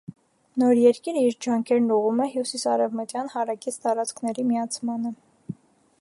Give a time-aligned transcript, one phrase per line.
[0.61, 5.17] Նոր երկիրը իր ջանքերն ուղղում է հյուսիսարևմտյան հարակից տարածքների միացմանը։